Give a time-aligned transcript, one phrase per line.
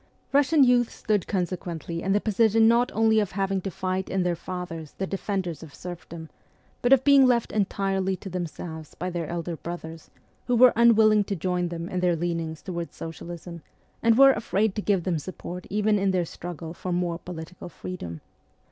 [0.33, 4.35] Russian youth stood consequently in the position not only of having to fight in their
[4.35, 6.27] fathers the defenders of serfdom,
[6.81, 10.09] but of being left entirely to themselves by their elder brothers,
[10.47, 13.61] who were unwilling to join them in their leanings toward socialism,
[14.01, 18.21] and were afraid to give them support even in their struggle for more political freedom.